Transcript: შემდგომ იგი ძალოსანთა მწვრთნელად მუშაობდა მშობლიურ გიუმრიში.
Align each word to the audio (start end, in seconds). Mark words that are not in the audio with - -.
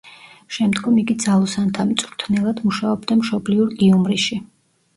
შემდგომ 0.55 0.95
იგი 1.01 1.15
ძალოსანთა 1.25 1.85
მწვრთნელად 1.91 2.63
მუშაობდა 2.71 3.21
მშობლიურ 3.23 3.73
გიუმრიში. 3.87 4.43